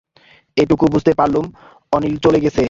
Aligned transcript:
এইটুকু 0.57 0.85
বুঝতে 0.93 1.11
পারলুম, 1.13 1.45
অনিল 1.93 2.15
চলে 2.23 2.39
গেছে। 2.39 2.59